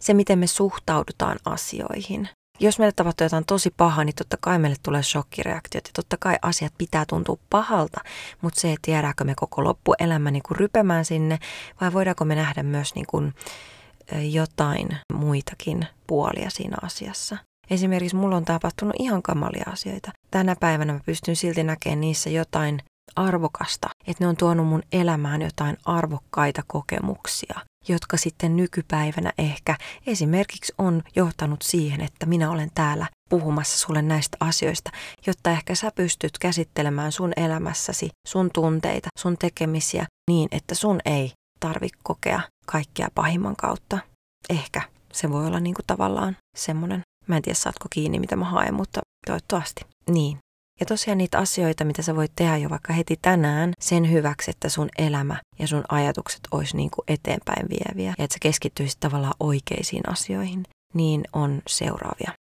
Se, 0.00 0.14
miten 0.14 0.38
me 0.38 0.46
suhtaudutaan 0.46 1.38
asioihin. 1.44 2.28
Jos 2.60 2.78
meille 2.78 2.92
tapahtuu 2.92 3.24
jotain 3.24 3.44
tosi 3.44 3.70
pahaa, 3.76 4.04
niin 4.04 4.14
totta 4.14 4.36
kai 4.40 4.58
meille 4.58 4.76
tulee 4.82 5.02
shokkireaktiot 5.02 5.86
ja 5.86 5.90
totta 5.94 6.16
kai 6.20 6.36
asiat 6.42 6.72
pitää 6.78 7.04
tuntua 7.08 7.38
pahalta, 7.50 8.00
mutta 8.40 8.60
se, 8.60 8.72
että 8.72 8.90
jäädäänkö 8.90 9.24
me 9.24 9.34
koko 9.36 9.64
loppuelämä 9.64 10.30
niin 10.30 10.42
kuin 10.42 10.58
rypemään 10.58 11.04
sinne 11.04 11.38
vai 11.80 11.92
voidaanko 11.92 12.24
me 12.24 12.34
nähdä 12.34 12.62
myös 12.62 12.94
niin 12.94 13.06
kuin 13.06 13.34
jotain 14.12 14.88
muitakin 15.12 15.86
puolia 16.06 16.50
siinä 16.50 16.76
asiassa. 16.82 17.36
Esimerkiksi 17.70 18.16
mulla 18.16 18.36
on 18.36 18.44
tapahtunut 18.44 18.94
ihan 18.98 19.22
kamalia 19.22 19.64
asioita. 19.72 20.10
Tänä 20.30 20.56
päivänä 20.60 20.92
mä 20.92 21.00
pystyn 21.06 21.36
silti 21.36 21.64
näkemään 21.64 22.00
niissä 22.00 22.30
jotain 22.30 22.82
arvokasta, 23.16 23.88
että 24.06 24.24
ne 24.24 24.28
on 24.28 24.36
tuonut 24.36 24.66
mun 24.66 24.82
elämään 24.92 25.42
jotain 25.42 25.76
arvokkaita 25.84 26.62
kokemuksia, 26.66 27.60
jotka 27.88 28.16
sitten 28.16 28.56
nykypäivänä 28.56 29.32
ehkä 29.38 29.76
esimerkiksi 30.06 30.72
on 30.78 31.02
johtanut 31.16 31.62
siihen, 31.62 32.00
että 32.00 32.26
minä 32.26 32.50
olen 32.50 32.70
täällä 32.74 33.06
puhumassa 33.30 33.78
sulle 33.78 34.02
näistä 34.02 34.36
asioista, 34.40 34.90
jotta 35.26 35.50
ehkä 35.50 35.74
sä 35.74 35.90
pystyt 35.94 36.38
käsittelemään 36.38 37.12
sun 37.12 37.32
elämässäsi, 37.36 38.10
sun 38.28 38.50
tunteita, 38.54 39.08
sun 39.18 39.38
tekemisiä 39.38 40.06
niin, 40.30 40.48
että 40.50 40.74
sun 40.74 41.00
ei 41.04 41.32
tarvi 41.60 41.88
kokea 42.02 42.40
kaikkea 42.66 43.08
pahimman 43.14 43.56
kautta. 43.56 43.98
Ehkä 44.50 44.82
se 45.12 45.30
voi 45.30 45.46
olla 45.46 45.60
niin 45.60 45.74
kuin 45.74 45.86
tavallaan 45.86 46.36
semmoinen, 46.56 47.00
mä 47.26 47.36
en 47.36 47.42
tiedä 47.42 47.54
saatko 47.54 47.86
kiinni 47.90 48.18
mitä 48.18 48.36
mä 48.36 48.44
haen, 48.44 48.74
mutta 48.74 49.00
toivottavasti. 49.26 49.80
Niin. 50.10 50.38
Ja 50.80 50.86
tosiaan 50.86 51.18
niitä 51.18 51.38
asioita, 51.38 51.84
mitä 51.84 52.02
sä 52.02 52.16
voit 52.16 52.32
tehdä 52.36 52.56
jo 52.56 52.70
vaikka 52.70 52.92
heti 52.92 53.18
tänään 53.22 53.72
sen 53.80 54.10
hyväksi, 54.12 54.50
että 54.50 54.68
sun 54.68 54.88
elämä 54.98 55.36
ja 55.58 55.66
sun 55.66 55.84
ajatukset 55.88 56.40
olisi 56.50 56.76
niin 56.76 56.90
kuin 56.90 57.04
eteenpäin 57.08 57.66
vieviä 57.68 58.14
ja 58.18 58.24
että 58.24 58.34
sä 58.34 58.38
keskittyisit 58.42 59.00
tavallaan 59.00 59.34
oikeisiin 59.40 60.08
asioihin, 60.08 60.62
niin 60.94 61.24
on 61.32 61.62
seuraavia. 61.68 62.32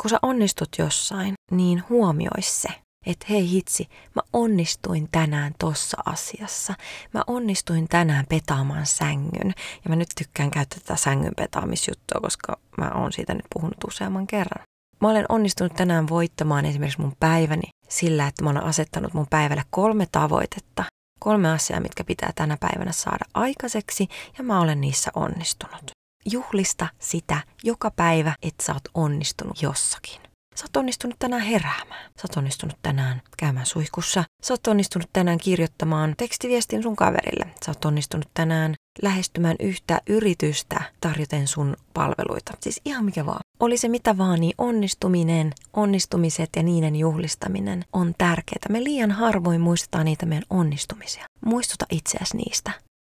Kun 0.00 0.10
sä 0.10 0.18
onnistut 0.22 0.68
jossain, 0.78 1.34
niin 1.50 1.84
huomioi 1.88 2.42
se, 2.42 2.68
että 3.06 3.26
hei 3.30 3.50
hitsi, 3.50 3.88
mä 4.14 4.22
onnistuin 4.32 5.08
tänään 5.12 5.52
tossa 5.58 5.96
asiassa. 6.06 6.74
Mä 7.14 7.22
onnistuin 7.26 7.88
tänään 7.88 8.26
petaamaan 8.28 8.86
sängyn. 8.86 9.52
Ja 9.84 9.88
mä 9.88 9.96
nyt 9.96 10.08
tykkään 10.18 10.50
käyttää 10.50 10.78
tätä 10.78 10.96
sängyn 10.96 11.32
petaamisjuttua, 11.36 12.20
koska 12.20 12.58
mä 12.78 12.90
oon 12.94 13.12
siitä 13.12 13.34
nyt 13.34 13.46
puhunut 13.54 13.84
useamman 13.86 14.26
kerran. 14.26 14.64
Mä 15.00 15.08
olen 15.08 15.26
onnistunut 15.28 15.74
tänään 15.74 16.08
voittamaan 16.08 16.66
esimerkiksi 16.66 17.00
mun 17.00 17.16
päiväni 17.20 17.68
sillä, 17.88 18.26
että 18.26 18.44
mä 18.44 18.50
olen 18.50 18.64
asettanut 18.64 19.14
mun 19.14 19.26
päivälle 19.30 19.62
kolme 19.70 20.06
tavoitetta. 20.12 20.84
Kolme 21.20 21.50
asiaa, 21.52 21.80
mitkä 21.80 22.04
pitää 22.04 22.32
tänä 22.34 22.56
päivänä 22.60 22.92
saada 22.92 23.24
aikaiseksi 23.34 24.08
ja 24.38 24.44
mä 24.44 24.60
olen 24.60 24.80
niissä 24.80 25.10
onnistunut. 25.14 25.90
Juhlista 26.32 26.86
sitä 26.98 27.40
joka 27.62 27.90
päivä, 27.90 28.34
että 28.42 28.64
sä 28.64 28.72
oot 28.72 28.88
onnistunut 28.94 29.62
jossakin. 29.62 30.29
Sä 30.56 30.64
oot 30.64 30.76
onnistunut 30.76 31.16
tänään 31.18 31.42
heräämään. 31.42 32.10
Sä 32.16 32.22
oot 32.24 32.36
onnistunut 32.36 32.76
tänään 32.82 33.22
käymään 33.36 33.66
suihkussa. 33.66 34.24
Sä 34.42 34.54
oot 34.54 34.66
onnistunut 34.66 35.08
tänään 35.12 35.38
kirjoittamaan 35.38 36.14
tekstiviestin 36.16 36.82
sun 36.82 36.96
kaverille. 36.96 37.46
Sä 37.64 37.70
oot 37.70 37.84
onnistunut 37.84 38.28
tänään 38.34 38.74
lähestymään 39.02 39.56
yhtä 39.60 40.00
yritystä 40.06 40.82
tarjoten 41.00 41.48
sun 41.48 41.76
palveluita. 41.94 42.52
Siis 42.60 42.80
ihan 42.84 43.04
mikä 43.04 43.26
vaan. 43.26 43.40
Oli 43.60 43.76
se 43.76 43.88
mitä 43.88 44.18
vaan, 44.18 44.40
niin 44.40 44.54
onnistuminen, 44.58 45.52
onnistumiset 45.72 46.50
ja 46.56 46.62
niiden 46.62 46.96
juhlistaminen 46.96 47.84
on 47.92 48.14
tärkeää. 48.18 48.66
Me 48.68 48.84
liian 48.84 49.10
harvoin 49.10 49.60
muistetaan 49.60 50.04
niitä 50.04 50.26
meidän 50.26 50.44
onnistumisia. 50.50 51.24
Muistuta 51.46 51.86
itseäsi 51.90 52.36
niistä. 52.36 52.70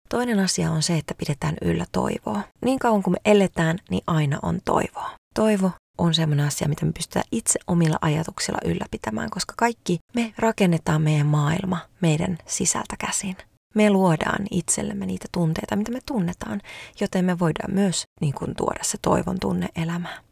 Toinen 0.09 0.39
asia 0.39 0.71
on 0.71 0.83
se, 0.83 0.97
että 0.97 1.13
pidetään 1.17 1.55
yllä 1.61 1.85
toivoa. 1.91 2.41
Niin 2.65 2.79
kauan 2.79 3.03
kuin 3.03 3.11
me 3.11 3.31
eletään, 3.31 3.77
niin 3.89 4.03
aina 4.07 4.39
on 4.41 4.59
toivoa. 4.65 5.09
Toivo 5.35 5.71
on 5.97 6.13
semmoinen 6.13 6.45
asia, 6.47 6.67
mitä 6.67 6.85
me 6.85 6.91
pystytään 6.91 7.25
itse 7.31 7.59
omilla 7.67 7.97
ajatuksilla 8.01 8.59
ylläpitämään, 8.65 9.29
koska 9.29 9.53
kaikki 9.57 9.99
me 10.13 10.33
rakennetaan 10.37 11.01
meidän 11.01 11.27
maailma 11.27 11.79
meidän 12.01 12.37
sisältä 12.45 12.95
käsin. 12.99 13.37
Me 13.75 13.89
luodaan 13.89 14.45
itsellemme 14.51 15.05
niitä 15.05 15.27
tunteita, 15.31 15.75
mitä 15.75 15.91
me 15.91 15.99
tunnetaan, 16.05 16.61
joten 16.99 17.25
me 17.25 17.39
voidaan 17.39 17.73
myös 17.73 18.03
niin 18.21 18.33
kuin, 18.33 18.55
tuoda 18.55 18.79
se 18.83 18.97
toivon 19.01 19.39
tunne 19.39 19.67
elämään. 19.75 20.23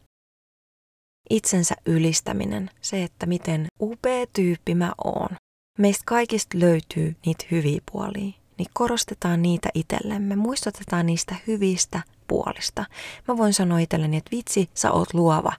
Itsensä 1.30 1.74
ylistäminen, 1.86 2.70
se, 2.80 3.02
että 3.02 3.26
miten 3.26 3.66
upea 3.80 4.26
tyyppi 4.32 4.74
mä 4.74 4.92
oon. 5.04 5.28
Meistä 5.78 6.02
kaikista 6.06 6.58
löytyy 6.60 7.16
niitä 7.26 7.44
hyviä 7.50 7.80
puolia, 7.92 8.32
niin 8.58 8.68
korostetaan 8.72 9.42
niitä 9.42 9.68
itsellemme, 9.74 10.36
muistutetaan 10.36 11.06
niistä 11.06 11.34
hyvistä 11.46 12.02
puolista. 12.28 12.84
Mä 13.28 13.36
voin 13.36 13.54
sanoa 13.54 13.78
itselleni, 13.78 14.16
että 14.16 14.30
vitsi, 14.30 14.70
sä 14.74 14.92
oot 14.92 15.14
luova. 15.14 15.52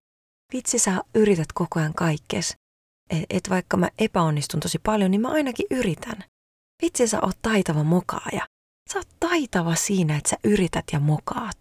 Vitsi, 0.53 0.79
sä 0.79 1.01
yrität 1.15 1.51
koko 1.53 1.79
ajan 1.79 1.93
kaikkes. 1.93 2.55
Et, 3.09 3.25
et 3.29 3.49
vaikka 3.49 3.77
mä 3.77 3.89
epäonnistun 3.99 4.59
tosi 4.59 4.79
paljon, 4.79 5.11
niin 5.11 5.21
mä 5.21 5.31
ainakin 5.31 5.67
yritän. 5.71 6.23
Vitsi, 6.83 7.07
sä 7.07 7.19
oot 7.21 7.37
taitava 7.41 7.83
mokaaja. 7.83 8.47
Sä 8.93 8.99
oot 8.99 9.07
taitava 9.19 9.75
siinä, 9.75 10.17
että 10.17 10.29
sä 10.29 10.37
yrität 10.43 10.85
ja 10.93 10.99
mokaat. 10.99 11.59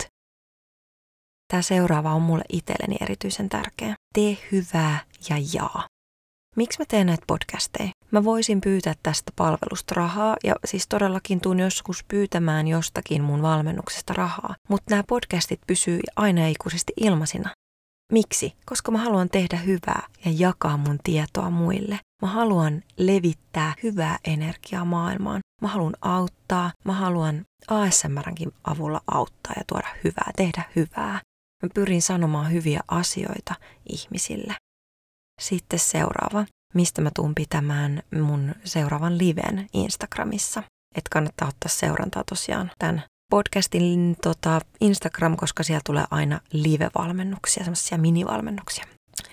Tämä 1.49 1.63
seuraava 1.63 2.13
on 2.13 2.23
mulle 2.23 2.45
itselleni 2.49 2.97
erityisen 3.01 3.49
tärkeä. 3.49 3.95
Tee 4.15 4.39
hyvää 4.53 5.05
ja 5.31 5.37
jaa. 5.53 5.89
Miksi 6.57 6.79
mä 6.79 6.85
teen 6.89 7.07
näitä 7.07 7.25
podcasteja? 7.27 7.91
Mä 8.11 8.25
voisin 8.25 8.61
pyytää 8.61 8.95
tästä 9.03 9.33
palvelusta 9.37 9.95
rahaa 9.95 10.37
ja 10.45 10.55
siis 10.65 10.89
todellakin 10.89 11.41
tuun 11.41 11.59
joskus 11.59 12.05
pyytämään 12.09 12.69
jostakin 12.69 13.23
mun 13.23 13.43
valmennuksesta 13.43 14.13
rahaa, 14.15 14.55
mutta 14.69 14.91
nämä 14.91 15.03
podcastit 15.09 15.61
pysyy 15.67 16.01
aina 16.17 16.47
ikuisesti 16.47 16.93
ilmaisina. 16.97 17.51
Miksi? 18.13 18.53
Koska 18.67 18.91
mä 18.91 18.99
haluan 18.99 19.29
tehdä 19.29 19.57
hyvää 19.57 20.07
ja 20.25 20.33
jakaa 20.35 20.77
mun 20.77 20.99
tietoa 21.05 21.51
muille. 21.51 22.01
Mä 22.23 22.29
haluan 22.29 22.83
levittää 22.97 23.75
hyvää 23.83 24.19
energiaa 24.25 24.85
maailmaan. 24.85 25.41
Mä 25.63 25.69
haluan 25.69 25.95
auttaa. 26.03 26.71
Mä 26.85 26.93
haluan 26.93 27.45
ASMRnkin 27.69 28.53
avulla 28.65 29.01
auttaa 29.07 29.53
ja 29.57 29.63
tuoda 29.67 29.89
hyvää, 30.05 30.31
tehdä 30.37 30.63
hyvää. 30.77 31.21
Mä 31.63 31.69
pyrin 31.75 32.03
sanomaan 32.03 32.53
hyviä 32.53 32.81
asioita 32.89 33.55
ihmisille. 33.89 34.55
Sitten 35.41 35.79
seuraava, 35.79 36.47
mistä 36.75 37.01
mä 37.01 37.11
tuun 37.15 37.35
pitämään 37.35 38.03
mun 38.15 38.55
seuraavan 38.65 39.19
liven 39.19 39.67
Instagramissa. 39.73 40.63
Että 40.95 41.09
kannattaa 41.13 41.49
ottaa 41.49 41.69
seurantaa 41.69 42.25
tosiaan 42.29 42.71
tämän 42.79 43.03
podcastin 43.31 44.17
tota, 44.23 44.61
Instagram, 44.81 45.37
koska 45.37 45.63
siellä 45.63 45.81
tulee 45.85 46.05
aina 46.11 46.41
live-valmennuksia, 46.53 47.65
semmoisia 47.65 47.99
minivalmennuksia. 47.99 48.85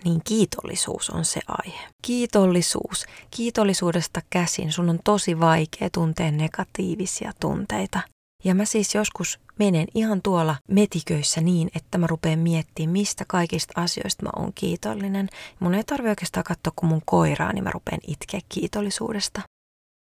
Niin 0.03 0.21
kiitollisuus 0.23 1.09
on 1.09 1.25
se 1.25 1.41
aihe. 1.47 1.87
Kiitollisuus. 2.01 3.05
Kiitollisuudesta 3.31 4.21
käsin 4.29 4.71
sun 4.71 4.89
on 4.89 4.99
tosi 5.03 5.39
vaikea 5.39 5.89
tuntea 5.89 6.31
negatiivisia 6.31 7.31
tunteita. 7.39 7.99
Ja 8.43 8.55
mä 8.55 8.65
siis 8.65 8.95
joskus 8.95 9.39
menen 9.59 9.87
ihan 9.95 10.21
tuolla 10.21 10.55
metiköissä 10.71 11.41
niin, 11.41 11.69
että 11.75 11.97
mä 11.97 12.07
rupean 12.07 12.39
miettimään, 12.39 12.91
mistä 12.91 13.25
kaikista 13.27 13.81
asioista 13.81 14.23
mä 14.23 14.29
oon 14.35 14.51
kiitollinen. 14.55 15.29
Mun 15.59 15.75
ei 15.75 15.83
tarvi 15.83 16.09
oikeastaan 16.09 16.43
katsoa 16.43 16.73
kuin 16.75 16.89
mun 16.89 17.01
koiraa, 17.05 17.53
niin 17.53 17.63
mä 17.63 17.71
rupean 17.71 17.99
itkeä 18.07 18.39
kiitollisuudesta. 18.49 19.41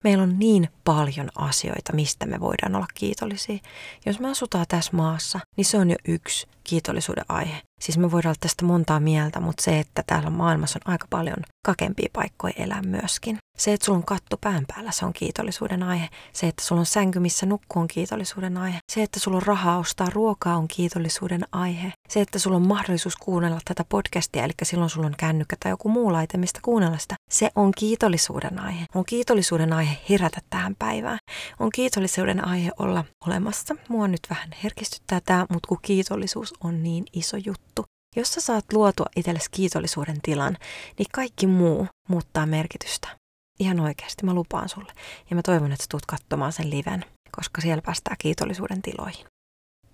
Meillä 0.05 0.23
on 0.23 0.39
niin 0.39 0.69
paljon 0.85 1.29
asioita, 1.35 1.93
mistä 1.93 2.27
me 2.27 2.41
voidaan 2.41 2.77
olla 2.77 2.87
kiitollisia. 2.95 3.59
Jos 4.07 4.21
me 4.21 4.31
asutaan 4.31 4.67
tässä 4.69 4.97
maassa, 4.97 5.41
niin 5.57 5.65
se 5.65 5.79
on 5.79 5.91
jo 5.91 5.97
yksi 6.09 6.47
kiitollisuuden 6.65 7.25
aihe. 7.29 7.63
Siis 7.81 7.99
me 7.99 8.11
voidaan 8.11 8.31
olla 8.31 8.39
tästä 8.41 8.65
montaa 8.65 9.01
mieltä, 9.01 9.41
mutta 9.41 9.63
se, 9.63 9.79
että 9.79 10.03
täällä 10.07 10.31
maailmassa 10.31 10.79
on 10.87 10.93
aika 10.93 11.07
paljon 11.11 11.37
kakempia 11.67 12.09
paikkoja 12.13 12.55
elää 12.57 12.83
myöskin. 12.83 13.39
Se, 13.63 13.73
että 13.73 13.87
sulla 13.87 13.97
on 13.97 14.05
katto 14.05 14.37
pään 14.37 14.65
päällä, 14.69 14.93
se 14.93 15.07
on 15.07 15.13
kiitollisuuden 15.13 15.83
aihe. 15.83 16.09
Se, 16.33 16.49
että 16.49 16.65
sulla 16.65 16.81
on 16.81 16.87
sänky, 16.87 17.19
missä 17.19 17.47
nukkuu, 17.47 17.83
on 17.83 17.89
kiitollisuuden 17.89 18.57
aihe. 18.57 18.79
Se, 18.93 19.03
että 19.03 19.21
sulla 19.21 19.37
on 19.37 19.43
rahaa 19.43 19.79
ostaa 19.79 20.07
ruokaa, 20.13 20.57
on 20.57 20.69
kiitollisuuden 20.69 21.43
aihe. 21.53 21.93
Se, 22.09 22.21
että 22.21 22.39
sulla 22.39 22.57
on 22.57 22.67
mahdollisuus 22.67 23.17
kuunnella 23.17 23.59
tätä 23.65 23.85
podcastia, 23.85 24.45
eli 24.45 24.53
silloin 24.63 24.91
sulla 24.91 25.07
on 25.07 25.15
kännykkä 25.19 25.57
tai 25.61 25.73
joku 25.73 25.89
muu 25.89 26.13
laite, 26.13 26.39
mistä 26.39 26.61
kuunnella 26.63 26.99
sitä. 26.99 27.15
Se 27.31 27.51
on 27.57 27.73
kiitollisuuden 27.77 28.59
aihe. 28.59 28.87
On 28.95 29.05
kiitollisuuden 29.05 29.73
aihe 29.73 29.97
herätä 30.11 30.41
tähän 30.51 30.77
päivään. 30.79 31.19
On 31.61 31.71
kiitollisuuden 31.71 32.49
aihe 32.49 32.71
olla 32.79 33.05
olemassa. 33.27 33.77
Mua 33.89 34.09
nyt 34.09 34.27
vähän 34.31 34.49
herkistyttää 34.65 35.21
tämä, 35.25 35.47
mutta 35.51 35.69
kun 35.69 35.79
kiitollisuus 35.83 36.55
on 36.65 36.83
niin 36.83 37.05
iso 37.13 37.37
juttu. 37.37 37.85
Jos 38.17 38.35
sä 38.35 38.41
saat 38.41 38.65
luotua 38.73 39.07
itsellesi 39.17 39.51
kiitollisuuden 39.51 40.21
tilan, 40.23 40.57
niin 40.99 41.07
kaikki 41.13 41.47
muu 41.47 41.87
muuttaa 42.09 42.47
merkitystä. 42.47 43.22
Ihan 43.61 43.81
oikeasti, 43.81 44.25
mä 44.25 44.35
lupaan 44.35 44.69
sulle. 44.69 44.93
Ja 45.31 45.37
mä 45.37 45.43
toivon, 45.43 45.73
että 45.73 45.83
sä 45.83 45.89
tulet 45.91 46.07
katsomaan 46.07 46.53
sen 46.53 46.71
liven, 46.71 47.05
koska 47.37 47.61
siellä 47.61 47.83
päästään 47.83 48.17
kiitollisuuden 48.21 48.83
tiloihin. 48.83 49.27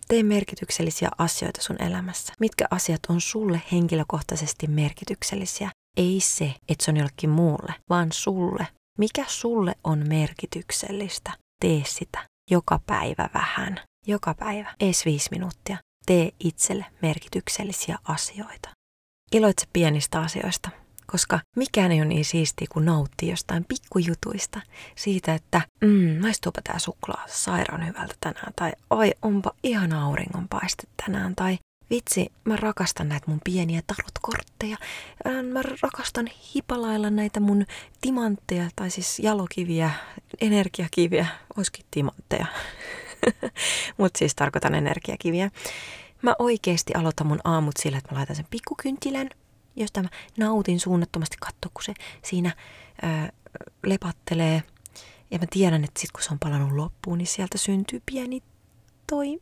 Tee 0.08 0.22
merkityksellisiä 0.22 1.08
asioita 1.18 1.62
sun 1.62 1.82
elämässä. 1.82 2.32
Mitkä 2.40 2.66
asiat 2.70 3.00
on 3.08 3.20
sulle 3.20 3.62
henkilökohtaisesti 3.72 4.66
merkityksellisiä? 4.66 5.70
Ei 5.96 6.20
se, 6.20 6.54
että 6.68 6.84
se 6.84 6.90
on 6.90 6.96
jollekin 6.96 7.30
muulle, 7.30 7.74
vaan 7.90 8.08
sulle. 8.12 8.66
Mikä 8.98 9.24
sulle 9.28 9.74
on 9.84 10.08
merkityksellistä? 10.08 11.32
Tee 11.60 11.82
sitä 11.86 12.26
joka 12.50 12.80
päivä 12.86 13.30
vähän. 13.34 13.80
Joka 14.06 14.34
päivä, 14.34 14.74
ees 14.80 15.04
viisi 15.04 15.28
minuuttia. 15.30 15.76
Tee 16.06 16.30
itselle 16.40 16.84
merkityksellisiä 17.02 17.98
asioita. 18.04 18.68
Iloitse 19.32 19.66
pienistä 19.72 20.20
asioista 20.20 20.70
koska 21.10 21.40
mikään 21.56 21.92
ei 21.92 22.00
ole 22.00 22.08
niin 22.08 22.24
siistiä 22.24 22.66
kuin 22.70 22.84
nauttia 22.84 23.30
jostain 23.30 23.64
pikkujutuista. 23.64 24.60
Siitä, 24.96 25.34
että 25.34 25.60
mm, 25.80 26.20
maistuupa 26.20 26.62
tämä 26.64 26.78
suklaa 26.78 27.24
sairaan 27.26 27.86
hyvältä 27.86 28.14
tänään, 28.20 28.52
tai 28.56 28.72
oi, 28.90 29.10
onpa 29.22 29.52
ihan 29.62 29.92
auringonpaiste 29.92 30.82
tänään, 31.04 31.34
tai 31.36 31.58
vitsi, 31.90 32.32
mä 32.44 32.56
rakastan 32.56 33.08
näitä 33.08 33.30
mun 33.30 33.40
pieniä 33.44 33.82
tarotkortteja. 33.86 34.76
Mä 35.52 35.62
rakastan 35.82 36.30
hipalailla 36.54 37.10
näitä 37.10 37.40
mun 37.40 37.66
timantteja, 38.00 38.68
tai 38.76 38.90
siis 38.90 39.18
jalokiviä, 39.18 39.90
energiakiviä, 40.40 41.26
oiskin 41.56 41.84
timantteja. 41.90 42.46
Mutta 43.98 44.18
siis 44.18 44.34
tarkoitan 44.34 44.74
energiakiviä. 44.74 45.50
Mä 46.22 46.34
oikeasti 46.38 46.94
aloitan 46.94 47.26
mun 47.26 47.40
aamut 47.44 47.74
sillä, 47.78 47.98
että 47.98 48.12
mä 48.12 48.18
laitan 48.18 48.36
sen 48.36 48.46
pikkukynttilän 48.50 49.30
josta 49.80 50.02
mä 50.02 50.08
nautin 50.38 50.80
suunnattomasti 50.80 51.37
katsoa, 51.40 51.70
kun 51.75 51.85
se 51.85 51.94
siinä 52.25 52.52
ää, 53.02 53.32
lepattelee. 53.87 54.62
Ja 55.30 55.38
mä 55.38 55.44
tiedän, 55.50 55.85
että 55.85 56.00
sit 56.00 56.12
kun 56.12 56.23
se 56.23 56.28
on 56.32 56.38
palannut 56.38 56.73
loppuun, 56.73 57.18
niin 57.18 57.26
sieltä 57.26 57.58
syntyy 57.58 58.02
pieni 58.06 58.42
toi 59.06 59.40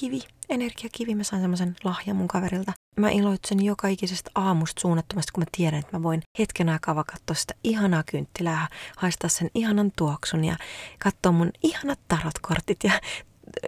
kivi, 0.00 0.20
energiakivi. 0.48 1.14
Mä 1.14 1.22
sain 1.22 1.42
semmoisen 1.42 1.76
lahjan 1.84 2.16
mun 2.16 2.28
kaverilta. 2.28 2.72
Mä 2.96 3.10
iloitsen 3.10 3.64
joka 3.64 3.88
ikisestä 3.88 4.30
aamusta 4.34 4.80
suunnattomasti, 4.80 5.32
kun 5.32 5.42
mä 5.42 5.46
tiedän, 5.56 5.80
että 5.80 5.96
mä 5.96 6.02
voin 6.02 6.22
hetken 6.38 6.68
aikaa 6.68 6.94
vaan 6.94 7.04
katsoa 7.04 7.34
sitä 7.34 7.54
ihanaa 7.64 8.02
kynttilää, 8.10 8.68
haistaa 8.96 9.30
sen 9.30 9.50
ihanan 9.54 9.92
tuoksun 9.96 10.44
ja 10.44 10.56
katsoa 10.98 11.32
mun 11.32 11.50
ihanat 11.62 11.98
tarotkortit 12.08 12.84
ja 12.84 12.92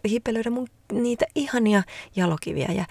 hipelöidä 0.09 0.51
mun 0.51 0.69
niitä 0.93 1.27
ihania 1.35 1.83
jalokiviä 2.17 2.69
ja 2.73 2.85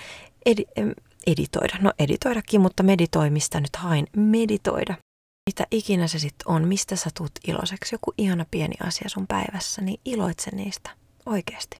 edi- 0.49 0.93
editoida. 1.27 1.77
No 1.81 1.93
editoidakin, 1.99 2.61
mutta 2.61 2.83
meditoimista 2.83 3.59
nyt 3.59 3.75
hain. 3.75 4.07
Meditoida. 4.15 4.95
Mitä 5.49 5.67
ikinä 5.71 6.07
se 6.07 6.19
sitten 6.19 6.47
on, 6.47 6.67
mistä 6.67 6.95
sä 6.95 7.09
tuut 7.17 7.31
iloiseksi, 7.47 7.95
joku 7.95 8.13
ihana 8.17 8.45
pieni 8.51 8.75
asia 8.83 9.09
sun 9.09 9.27
päivässä, 9.27 9.81
niin 9.81 9.99
iloitse 10.05 10.51
niistä 10.51 10.89
oikeasti. 11.25 11.75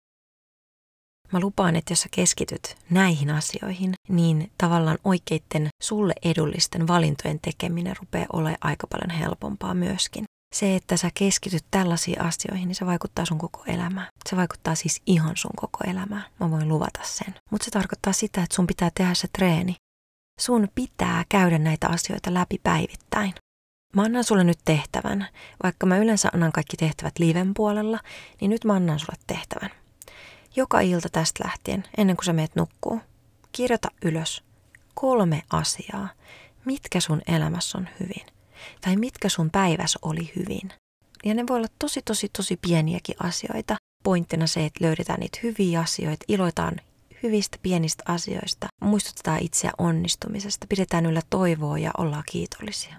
Mä 1.32 1.40
lupaan, 1.40 1.76
että 1.76 1.92
jos 1.92 2.02
sä 2.02 2.10
keskityt 2.12 2.78
näihin 2.90 3.30
asioihin, 3.30 3.94
niin 4.10 4.52
tavallaan 4.58 4.98
oikeitten 5.04 5.68
sulle 5.84 6.14
edullisten 6.26 6.88
valintojen 6.88 7.40
tekeminen 7.40 7.98
rupeaa 8.00 8.26
olemaan 8.34 8.58
aika 8.62 8.88
paljon 8.88 9.20
helpompaa 9.20 9.74
myöskin. 9.74 10.24
Se, 10.60 10.76
että 10.76 10.98
sä 10.98 11.10
keskityt 11.14 11.66
tällaisiin 11.72 12.22
asioihin, 12.22 12.68
niin 12.68 12.76
se 12.76 12.86
vaikuttaa 12.86 13.26
sun 13.26 13.38
koko 13.38 13.64
elämään. 13.68 14.08
Se 14.30 14.36
vaikuttaa 14.36 14.76
siis 14.76 15.02
ihan 15.06 15.38
sun 15.38 15.52
koko 15.56 15.80
elämään. 15.88 16.24
Mä 16.40 16.52
voin 16.52 16.68
luvata 16.68 17.00
sen. 17.04 17.36
Mutta 17.52 17.66
se 17.66 17.72
tarkoittaa 17.72 18.14
sitä, 18.14 18.44
että 18.44 18.56
sun 18.56 18.68
pitää 18.68 18.92
tehdä 18.96 19.14
se 19.14 19.28
treeni. 19.28 19.76
Sun 20.40 20.68
pitää 20.76 21.26
käydä 21.30 21.58
näitä 21.58 21.88
asioita 21.88 22.34
läpi 22.34 22.60
päivittäin. 22.64 23.34
Mä 23.96 24.02
annan 24.02 24.24
sulle 24.24 24.44
nyt 24.44 24.60
tehtävän. 24.66 25.28
Vaikka 25.64 25.86
mä 25.86 25.98
yleensä 25.98 26.30
annan 26.34 26.52
kaikki 26.52 26.78
tehtävät 26.78 27.20
liven 27.20 27.54
puolella, 27.54 28.00
niin 28.42 28.50
nyt 28.50 28.66
mä 28.66 28.74
annan 28.74 29.00
sulle 29.00 29.20
tehtävän. 29.28 29.70
Joka 30.56 30.80
ilta 30.80 31.10
tästä 31.10 31.44
lähtien, 31.46 31.84
ennen 31.98 32.16
kuin 32.18 32.26
sä 32.26 32.34
meet 32.34 32.56
nukkuu, 32.56 33.02
kirjoita 33.52 33.92
ylös 34.02 34.44
kolme 34.94 35.44
asiaa, 35.50 36.10
mitkä 36.66 37.00
sun 37.00 37.22
elämässä 37.28 37.78
on 37.78 37.90
hyvin. 38.00 38.37
Tai 38.82 38.96
mitkä 38.96 39.30
sun 39.30 39.50
päiväs 39.50 39.98
oli 40.02 40.32
hyvin. 40.36 40.72
Ja 41.26 41.34
ne 41.34 41.44
voi 41.50 41.58
olla 41.58 41.68
tosi, 41.80 42.02
tosi, 42.02 42.30
tosi 42.38 42.58
pieniäkin 42.62 43.16
asioita. 43.20 43.76
Pointtina 44.04 44.48
se, 44.48 44.66
että 44.66 44.86
löydetään 44.86 45.20
niitä 45.20 45.40
hyviä 45.44 45.80
asioita, 45.80 46.26
iloitaan 46.28 46.82
hyvistä 47.24 47.58
pienistä 47.62 48.04
asioista, 48.08 48.68
muistutetaan 48.82 49.40
itseä 49.42 49.72
onnistumisesta, 49.78 50.68
pidetään 50.70 51.06
yllä 51.06 51.22
toivoa 51.30 51.78
ja 51.78 51.92
ollaan 51.98 52.24
kiitollisia. 52.32 52.96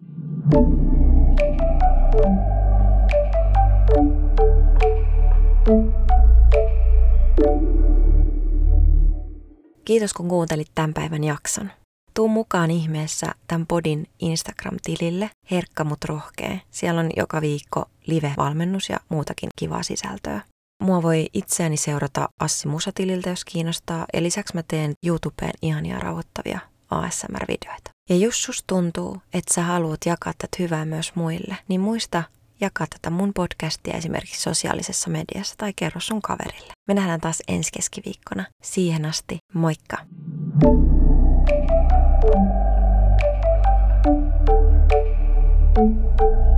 Kiitos 9.85 10.13
kun 10.13 10.29
kuuntelit 10.29 10.69
tämän 10.75 10.95
päivän 10.95 11.25
jakson. 11.25 11.71
Tuu 12.19 12.29
mukaan 12.29 12.71
ihmeessä 12.71 13.27
tämän 13.47 13.67
podin 13.67 14.07
Instagram-tilille 14.19 15.31
Herkka 15.51 15.85
mut 15.85 16.05
rohkee. 16.05 16.61
Siellä 16.71 17.01
on 17.01 17.11
joka 17.17 17.41
viikko 17.41 17.85
live-valmennus 18.07 18.89
ja 18.89 18.97
muutakin 19.09 19.49
kivaa 19.59 19.83
sisältöä. 19.83 20.41
Mua 20.83 21.03
voi 21.03 21.27
itseäni 21.33 21.77
seurata 21.77 22.29
Assi 22.41 22.69
Musatililtä, 22.69 23.31
jos 23.31 23.45
kiinnostaa. 23.45 24.07
Ja 24.15 24.23
lisäksi 24.23 24.55
mä 24.55 24.63
teen 24.69 24.93
YouTubeen 25.07 25.53
ihania 25.63 25.99
rauhoittavia 25.99 26.59
ASMR-videoita. 26.91 27.91
Ja 28.11 28.17
jos 28.17 28.43
sus 28.43 28.65
tuntuu, 28.67 29.17
että 29.33 29.55
sä 29.55 29.63
haluat 29.63 30.01
jakaa 30.07 30.33
tätä 30.39 30.57
hyvää 30.59 30.85
myös 30.85 31.15
muille, 31.15 31.57
niin 31.69 31.81
muista 31.81 32.23
jakaa 32.61 32.87
tätä 32.91 33.11
mun 33.11 33.33
podcastia 33.35 33.97
esimerkiksi 33.97 34.43
sosiaalisessa 34.43 35.11
mediassa 35.11 35.55
tai 35.59 35.73
kerro 35.77 36.01
sun 36.01 36.23
kaverille. 36.23 36.73
Me 36.89 36.95
nähdään 36.95 37.21
taas 37.21 37.43
ensi 37.49 37.73
keskiviikkona. 37.73 38.45
Siihen 38.63 39.05
asti, 39.05 39.39
moikka! 39.55 39.97
thank 40.61 40.93
you 40.93 40.98
Thank 42.21 42.35
you. 46.21 46.58